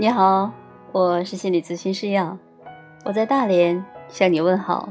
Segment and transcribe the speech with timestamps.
[0.00, 0.52] 你好，
[0.92, 2.38] 我是心理咨询师耀，
[3.04, 4.88] 我在大连向你问好。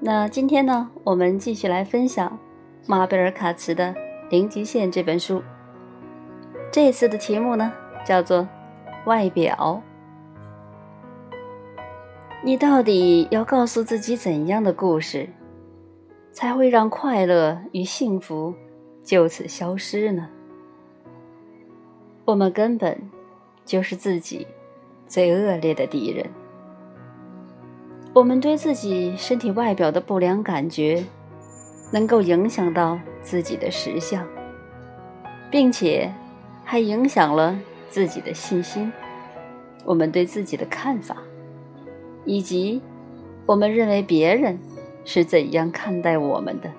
[0.00, 2.38] 那今天呢，我们继续来分享
[2.86, 3.88] 马贝尔卡茨的
[4.30, 5.42] 《零极限》这本书。
[6.72, 7.70] 这次的题目呢，
[8.02, 8.48] 叫做
[9.04, 9.82] “外表”。
[12.42, 15.28] 你到底要告诉自己怎样的故事，
[16.32, 18.54] 才会让快乐与幸福
[19.04, 20.30] 就此消失呢？
[22.24, 22.98] 我们根本
[23.66, 24.46] 就是自己
[25.06, 26.24] 最恶劣的敌人。
[28.14, 31.04] 我们对自己身体外表的不良感觉，
[31.92, 34.26] 能够影响到自己的实相，
[35.50, 36.10] 并且
[36.64, 37.58] 还影响了
[37.90, 38.90] 自己的信心，
[39.84, 41.18] 我们对自己的看法。
[42.24, 42.82] 以及
[43.46, 44.58] 我们认为别人
[45.04, 46.72] 是怎样看待我们的？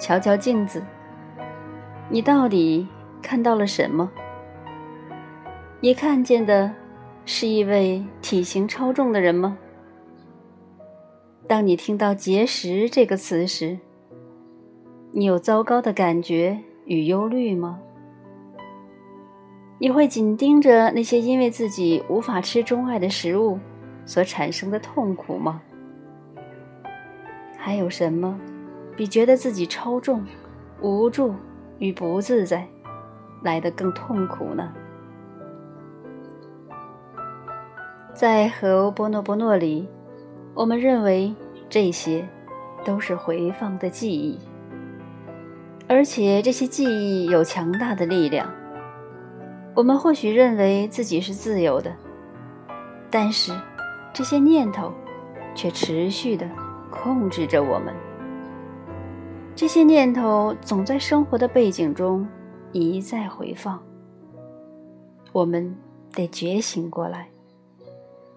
[0.00, 0.82] 瞧瞧镜子，
[2.08, 2.88] 你到底
[3.24, 4.12] 看到了什么？
[5.80, 6.70] 你看见的
[7.24, 9.56] 是一位体型超重的人吗？
[11.48, 13.78] 当你听到“节食”这个词时，
[15.10, 17.80] 你有糟糕的感觉与忧虑吗？
[19.78, 23.58] 你会紧盯着那些因为自己无法吃钟爱的食物
[24.04, 25.62] 所产生的痛苦吗？
[27.56, 28.38] 还有什么
[28.94, 30.22] 比觉得自己超重、
[30.82, 31.34] 无助
[31.78, 32.66] 与不自在
[33.44, 34.72] 来得更痛苦呢？
[38.12, 39.88] 在和欧波诺波诺里，
[40.54, 41.34] 我们认为
[41.68, 42.26] 这些
[42.84, 44.38] 都是回放的记忆，
[45.88, 48.48] 而且这些记忆有强大的力量。
[49.74, 51.92] 我们或许认为自己是自由的，
[53.10, 53.52] 但是
[54.12, 54.92] 这些念头
[55.54, 56.48] 却持续的
[56.90, 57.92] 控制着我们。
[59.56, 62.26] 这些念头总在生活的背景中
[62.74, 63.82] 一再回放。
[65.32, 65.74] 我们
[66.12, 67.28] 得觉醒过来，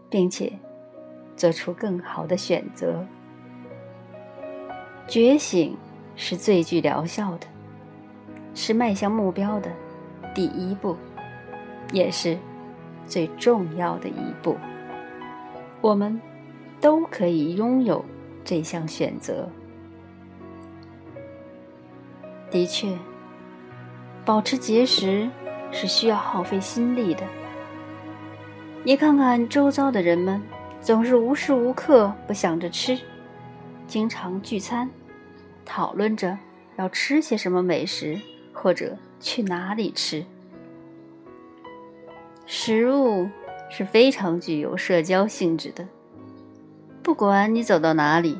[0.09, 0.53] 并且
[1.35, 3.05] 做出更好的选择。
[5.07, 5.75] 觉醒
[6.15, 7.47] 是最具疗效的，
[8.53, 9.69] 是迈向目标的
[10.33, 10.95] 第一步。
[11.93, 12.37] 也是
[13.07, 14.57] 最重要的一步。
[15.79, 16.19] 我们
[16.81, 18.03] 都可以拥有
[18.43, 19.47] 这项选择。
[22.51, 22.93] 的确，
[24.27, 25.25] 保持节食
[25.71, 27.23] 是需要耗费心力的。
[28.83, 30.43] 你看看周遭的人们，
[30.81, 32.99] 总是无时无刻不想着吃，
[33.87, 34.89] 经常聚餐，
[35.63, 36.37] 讨论着
[36.75, 38.19] 要吃些什么美食，
[38.51, 40.25] 或者去哪里吃。
[42.45, 43.29] 食物
[43.69, 45.87] 是非常具有社交性质的。
[47.01, 48.37] 不管你走到哪里，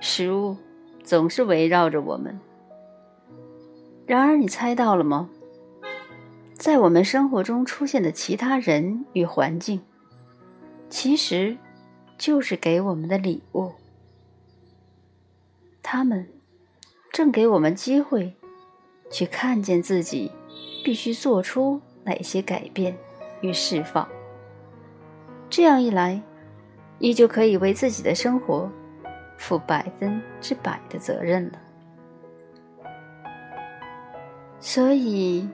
[0.00, 0.56] 食物
[1.04, 2.36] 总是围绕着我们。
[4.06, 5.30] 然而，你猜到了吗？
[6.56, 9.80] 在我们生活中出现的其他人与环境，
[10.88, 11.56] 其实
[12.16, 13.72] 就是给我们的礼物。
[15.82, 16.28] 他们
[17.12, 18.34] 正给我们机会，
[19.10, 20.30] 去看见自己
[20.84, 22.96] 必须做出哪些改变。
[23.40, 24.08] 与释放，
[25.50, 26.22] 这样一来，
[26.98, 28.70] 你就可以为自己的生活
[29.36, 31.60] 负百分之百的责任了。
[34.66, 35.46] 所以，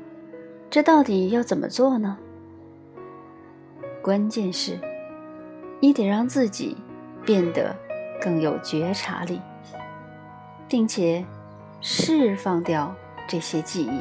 [0.71, 2.17] 这到底要怎么做呢？
[4.01, 4.79] 关键是，
[5.81, 6.77] 你得让自己
[7.27, 7.75] 变得
[8.23, 9.41] 更有觉察力，
[10.69, 11.27] 并且
[11.81, 12.95] 释放掉
[13.27, 14.01] 这些记忆。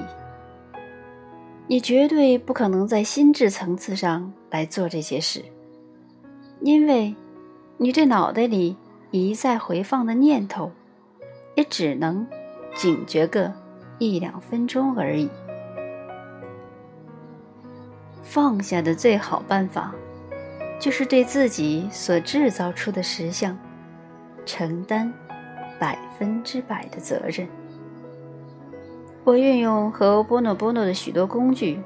[1.66, 5.44] 你绝对不可能在心智层次上来做这些事，
[6.62, 7.16] 因为，
[7.78, 8.78] 你这脑袋里
[9.10, 10.72] 一再回放的念头，
[11.56, 12.28] 也只能
[12.76, 13.52] 警觉个
[14.00, 15.30] 一两分钟而已。
[18.24, 19.94] 放下的最好办法，
[20.80, 23.58] 就是对自己所制造出的实相，
[24.46, 25.12] 承担
[25.80, 27.48] 百分之百的责任。
[29.24, 31.80] 我运用和波诺波诺的许多工具，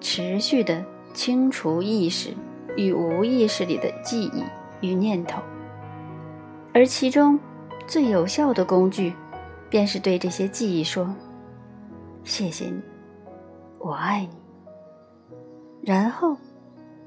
[0.00, 2.30] 持续的清除意识
[2.76, 4.44] 与无意识里的记忆
[4.86, 5.40] 与念头，
[6.74, 7.38] 而其中
[7.86, 9.12] 最有效的工具，
[9.70, 11.12] 便是对这些记忆说
[12.24, 12.80] ：“谢谢你，
[13.78, 14.36] 我爱你。”
[15.82, 16.36] 然后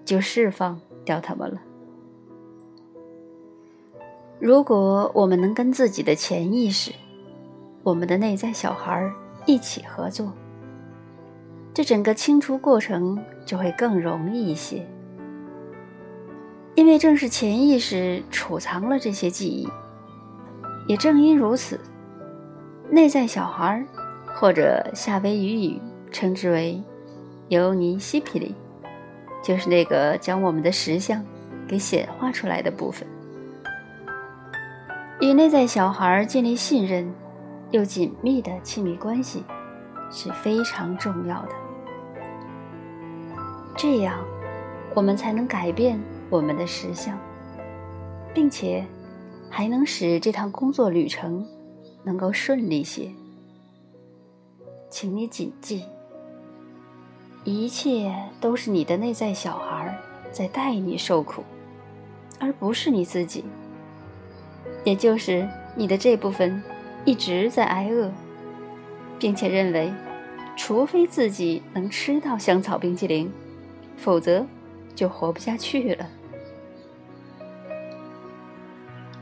[0.03, 1.61] 就释放掉它们了。
[4.39, 6.91] 如果我们能跟自己的潜意识，
[7.83, 9.11] 我们的内在小孩。
[9.47, 10.31] 一起合作，
[11.73, 14.87] 这整个清除过程就会更容易一些。
[16.75, 19.67] 因为正是潜意识储藏了这些记忆，
[20.87, 21.79] 也正因如此，
[22.91, 23.83] 内在小孩
[24.35, 25.81] 或者夏威夷语
[26.11, 26.81] 称之为
[27.49, 28.55] 尤尼西皮里，
[29.43, 31.23] 就是那个将我们的实相
[31.67, 33.07] 给显化出来的部分。
[35.19, 37.13] 与内在小孩建立信任
[37.69, 39.43] 又紧密的亲密关系
[40.09, 41.49] 是非常重要的。
[43.77, 44.19] 这样，
[44.95, 47.17] 我们才能改变我们的实相，
[48.33, 48.83] 并且
[49.49, 51.45] 还能使这趟工作旅程
[52.03, 53.11] 能够顺利些。
[54.91, 55.85] 请你谨记，
[57.45, 59.97] 一切都是你的内在小孩
[60.33, 61.45] 在带你受苦，
[62.39, 63.45] 而不是你自己。
[64.83, 66.61] 也就是你的这部分
[67.05, 68.11] 一直在挨饿，
[69.17, 69.89] 并且认为，
[70.57, 73.31] 除非自己能吃到香草冰淇淋，
[73.95, 74.45] 否则
[74.93, 76.09] 就活不下去了。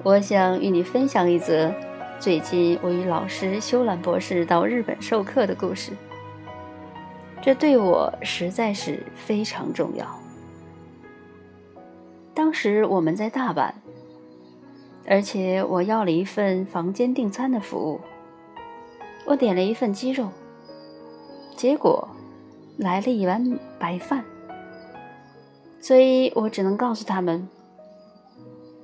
[0.02, 1.72] 我想与你分享一则。
[2.20, 5.94] 最近，我与老师修兰博士到日本授课的故事，
[7.42, 10.06] 这对我实在是非常重要。
[12.34, 13.72] 当时我们在大阪，
[15.08, 18.02] 而且我要了一份房间订餐的服务，
[19.26, 20.28] 我点了一份鸡肉，
[21.56, 22.06] 结果
[22.76, 24.26] 来了一碗白饭，
[25.80, 27.48] 所以我只能告诉他们，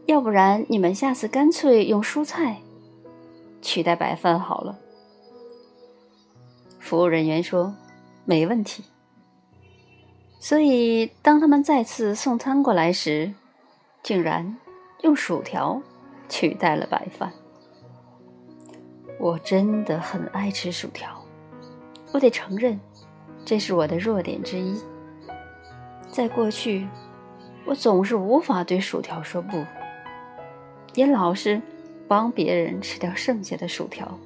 [0.06, 2.62] 要不然你们下次干脆用蔬菜。
[3.66, 4.78] 取代白饭好了。
[6.80, 7.74] 服务人员说
[8.24, 8.84] ：“没问题。”
[10.40, 13.34] 所以当他们再次送餐过来时，
[14.04, 14.56] 竟然
[15.02, 15.82] 用薯条
[16.30, 17.34] 取代了白饭。
[19.20, 21.20] 我真的很爱吃薯条，
[22.12, 22.80] 我得承认，
[23.44, 24.80] 这是我的弱点之一。
[26.12, 26.88] 在过去，
[27.66, 29.66] 我总是无法对薯条说不，
[30.94, 31.60] 也老是。
[32.08, 34.18] 帮别人吃掉剩下的薯条。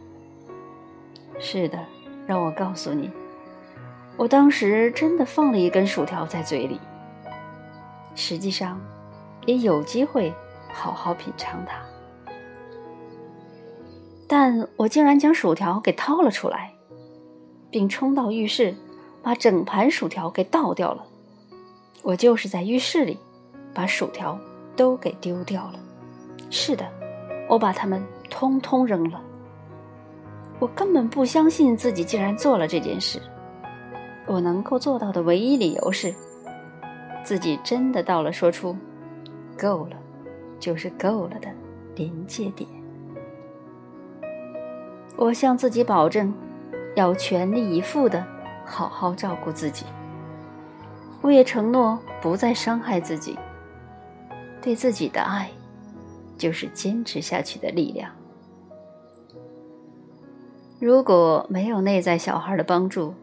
[1.40, 1.80] 是的，
[2.28, 3.10] 让我告诉你，
[4.18, 6.80] 我当时真的放了一根薯条在嘴里。
[8.16, 8.80] 实际上，
[9.46, 10.34] 也有机会
[10.74, 11.80] 好好品尝它，
[14.28, 16.74] 但我竟然将薯条给掏了出来，
[17.72, 18.76] 并冲到浴室，
[19.24, 21.06] 把整盘薯条给倒掉了。
[22.02, 23.18] 我就是在浴室里，
[23.74, 24.38] 把薯条
[24.76, 25.80] 都给丢掉了。
[26.50, 26.99] 是的。
[27.50, 29.22] 我把它们通通扔了。
[30.60, 33.20] 我根本不相信自己竟然做了这件事。
[34.28, 36.14] 我能够做到的唯一理由是，
[37.24, 38.78] 自己真的到了说出
[39.58, 39.98] “够了”
[40.60, 41.50] 就是够了的
[41.96, 42.70] 临界点。
[45.16, 46.32] 我向自己保证，
[46.96, 48.24] 要全力以赴的
[48.66, 49.86] 好好照顾自己。
[51.22, 53.38] 我也承诺不再伤害自己。
[54.62, 55.50] 对自己的爱。
[56.40, 58.10] 就是坚持下去的力量。
[60.80, 63.14] 如果没有内在小孩的帮助，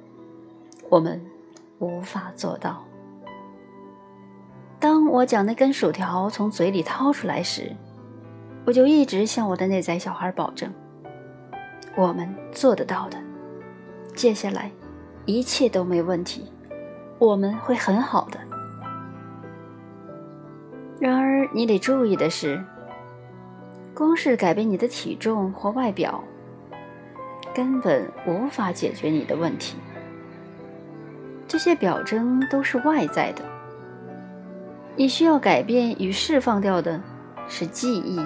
[0.91, 1.25] 我们
[1.79, 2.85] 无法做到。
[4.79, 7.75] 当我将那根薯条从嘴里掏出来时，
[8.67, 10.71] 我就一直向我的内在小孩保证：
[11.97, 13.19] 我们做得到的。
[14.15, 14.71] 接下来，
[15.25, 16.53] 一切都没问题，
[17.19, 18.39] 我们会很好的。
[21.01, 22.63] 然而，你得注意的是。
[23.97, 26.23] 光是改变你的体重或外表，
[27.55, 29.79] 根本无法解决你的问题。
[31.49, 33.43] 这些表征都是外在的，
[34.97, 37.01] 你需要改变与释放掉的
[37.49, 38.21] 是记忆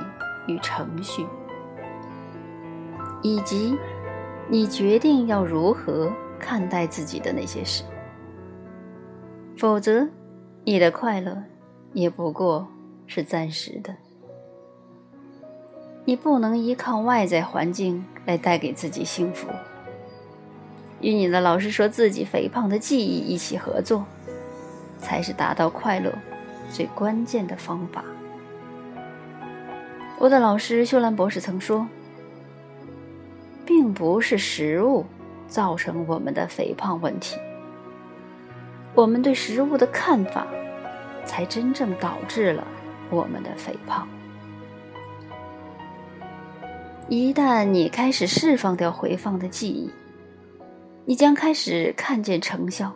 [0.48, 1.24] 与程序，
[3.22, 3.78] 以及
[4.48, 7.84] 你决定要如何看待自己的那些事。
[9.56, 10.08] 否则，
[10.64, 11.40] 你的快乐
[11.92, 12.66] 也不过
[13.06, 13.94] 是暂时的。
[16.04, 19.48] 你不能依靠外在环境来带给自己幸福。
[21.00, 24.04] 与你的老师说自己肥胖的记忆一起合作，
[24.98, 26.12] 才是达到快乐
[26.70, 28.04] 最关键的方法。
[30.18, 31.86] 我的老师修兰博士曾说，
[33.64, 35.06] 并不是食物
[35.48, 37.36] 造成我们的肥胖问题，
[38.94, 40.46] 我们对食物的看法，
[41.24, 42.66] 才真正导致了
[43.08, 44.06] 我们的肥胖。
[47.10, 49.90] 一旦你开始释放掉回放的记忆，
[51.04, 52.92] 你将开始看见成效，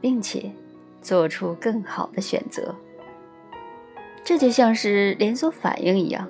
[0.00, 0.50] 并且
[1.00, 2.74] 做出更好的选择。
[4.24, 6.28] 这就像是连锁反应一样。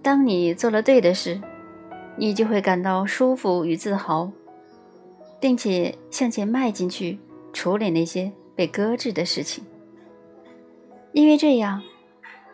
[0.00, 1.38] 当你做了对的事，
[2.16, 4.32] 你就会感到舒服与自豪，
[5.38, 7.18] 并且向前迈进去
[7.52, 9.62] 处理那些被搁置的事情。
[11.12, 11.82] 因为这样，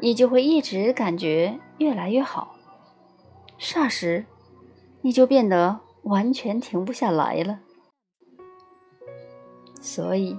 [0.01, 2.54] 你就会一直感觉越来越好。
[3.59, 4.27] 霎时，
[5.01, 7.61] 你就变得完全停不下来了。
[9.81, 10.39] 所以，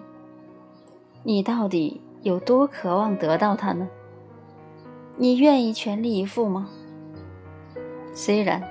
[1.24, 3.88] 你到底有多渴望得到它呢？
[5.18, 6.70] 你愿意全力以赴吗？
[8.14, 8.62] 虽然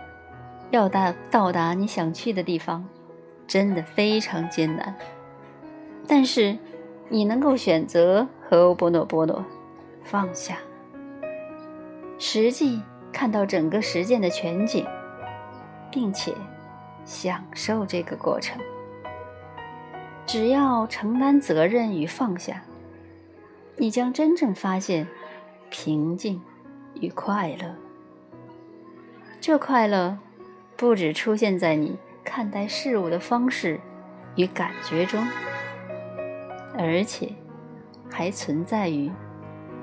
[0.70, 2.86] 要达到达你想去的地方，
[3.46, 4.94] 真的非常艰难，
[6.06, 6.58] 但是
[7.08, 9.44] 你能够选择和波诺波诺
[10.02, 10.58] 放下，
[12.18, 12.82] 实际
[13.14, 14.85] 看到整个实践的全景，
[15.90, 16.35] 并且
[17.04, 18.61] 享受这个过程。
[20.26, 22.62] 只要承担责任与放下，
[23.76, 25.06] 你将真正发现
[25.71, 26.42] 平静
[26.94, 27.76] 与快乐。
[29.40, 30.18] 这快乐
[30.76, 33.78] 不只出现在你看待事物的方式
[34.35, 35.25] 与感觉中，
[36.76, 37.30] 而且
[38.11, 39.09] 还存在于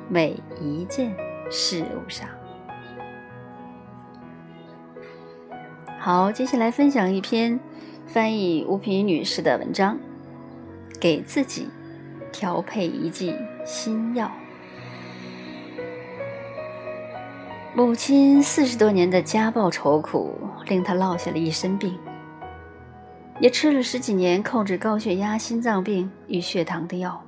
[0.10, 1.16] 每一件
[1.50, 2.28] 事物上。
[6.04, 7.60] 好，接下来分享一篇
[8.08, 9.96] 翻译吴平女士的文章。
[11.00, 11.68] 给自己
[12.32, 13.36] 调配一剂
[13.68, 14.32] 新药。
[17.76, 20.34] 母亲四十多年的家暴愁苦，
[20.66, 21.96] 令她落下了一身病，
[23.40, 27.24] 也吃了十几年控制高血压、心脏病与血糖的药。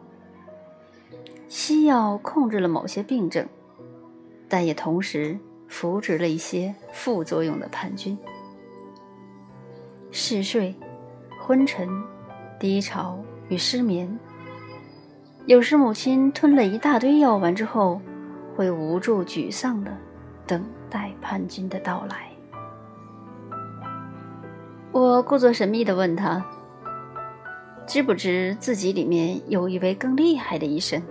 [1.47, 3.47] 西药控制了某些病症，
[4.49, 5.37] 但也同时
[5.67, 8.17] 扶植了一些副作用的叛军：
[10.13, 10.73] 嗜睡、
[11.41, 11.89] 昏沉、
[12.57, 13.19] 低潮。
[13.49, 14.17] 与失眠，
[15.47, 18.01] 有时母亲吞了一大堆药丸之后，
[18.55, 19.91] 会无助沮丧的
[20.47, 22.29] 等待叛军的到来。
[24.93, 26.43] 我故作神秘的问他
[27.85, 31.03] ：“知不知自己里面有一位更厉害的医生？”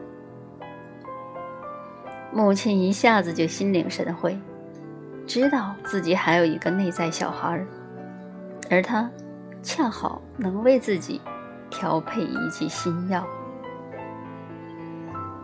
[2.33, 4.37] 母亲一下子就心领神会，
[5.27, 7.67] 知道自己还有一个内在小孩儿，
[8.73, 9.11] 而他
[9.63, 11.21] 恰好能为自己。
[11.71, 13.27] 调配一剂新药。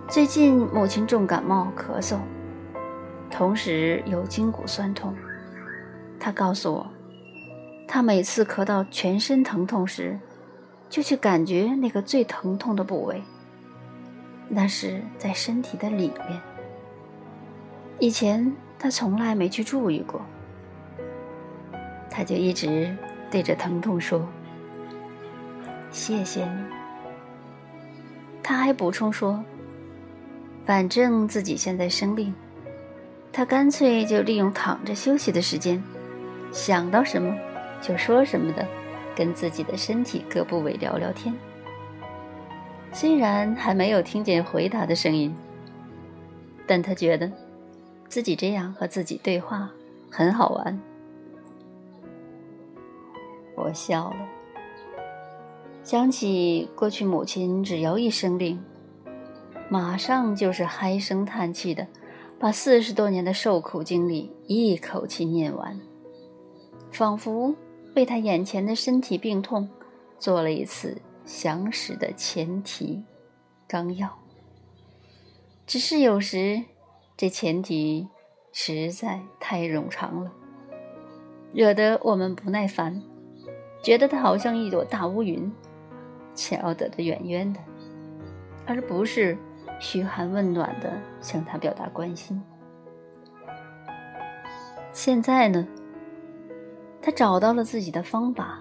[0.07, 2.19] 最近母亲重感冒咳嗽，
[3.31, 5.15] 同时有筋骨酸痛。
[6.21, 6.87] 她告诉我，
[7.87, 10.19] 她每次咳到全身疼痛时，
[10.91, 13.23] 就去感觉那个最疼痛的部位，
[14.51, 16.41] 那是在身体的里面。
[17.99, 20.21] 以前她从来没去注意过，
[22.11, 22.95] 她就一直
[23.31, 24.27] 对着疼痛说。
[25.91, 26.65] 谢谢你。
[28.43, 29.43] 他还补充说
[30.65, 32.35] ：“反正自己现在生病，
[33.33, 35.83] 他干脆就利用躺着休息的时间，
[36.53, 37.37] 想到什么
[37.83, 38.67] 就说什么的，
[39.15, 41.35] 跟自己的身体各部位聊聊天。
[42.91, 45.35] 虽然还没有听见回答的声音，
[46.67, 47.31] 但他觉得
[48.09, 49.71] 自己这样和自己对话
[50.11, 50.79] 很好玩。”
[53.59, 54.17] 我笑了。
[55.83, 58.63] 想起过去，母亲只要一生病，
[59.71, 61.87] 马上就是唉声叹气的，
[62.39, 65.81] 把四十多年的受苦经历一口气念完，
[66.91, 67.55] 仿佛
[67.97, 69.69] 为他眼前的身体病痛
[70.19, 73.03] 做了一次详实的前提
[73.67, 74.19] 纲要。
[75.67, 76.63] 只是有时
[77.17, 78.09] 这前提
[78.53, 80.33] 实在太冗长了，
[81.53, 83.03] 惹得我们不耐烦，
[83.83, 85.51] 觉得他好像一朵大乌云。
[86.35, 87.59] 瞧得的远远的，
[88.65, 89.37] 而不是
[89.81, 92.41] 嘘寒问暖的向他表达关心。
[94.93, 95.67] 现在呢，
[97.03, 98.61] 他找到了自己的方法，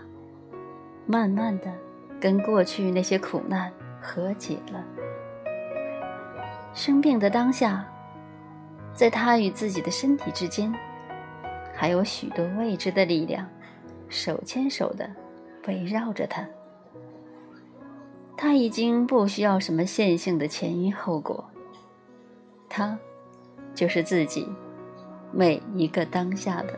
[1.05, 1.71] 慢慢的
[2.19, 3.71] 跟过去那些苦难
[4.01, 4.83] 和解了。
[6.73, 7.85] 生病的当下，
[8.95, 10.73] 在他与自己的身体之间，
[11.75, 13.47] 还有许多未知的力量，
[14.09, 15.09] 手牵手的
[15.67, 16.47] 围绕着他。
[18.35, 21.43] 他已经不需要什么线性的前因后果，
[22.69, 22.97] 他
[23.73, 24.47] 就是自己
[25.31, 26.77] 每一个当下的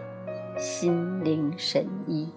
[0.57, 2.29] 心灵神医。